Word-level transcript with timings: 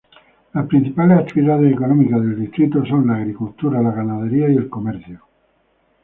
Las 0.55 0.65
principales 0.65 1.19
actividades 1.19 1.71
económicas 1.71 2.19
del 2.21 2.39
distrito 2.39 2.83
son 2.87 3.05
la 3.05 3.17
agricultura, 3.17 3.83
la 3.83 3.91
ganadería 3.91 4.49
y 4.49 4.55
el 4.55 4.67
comercio. 4.67 5.27